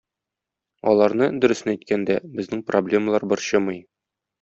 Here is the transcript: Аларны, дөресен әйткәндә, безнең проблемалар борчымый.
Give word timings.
Аларны, 0.93 1.29
дөресен 1.45 1.71
әйткәндә, 1.75 2.19
безнең 2.41 2.67
проблемалар 2.75 3.33
борчымый. 3.33 3.85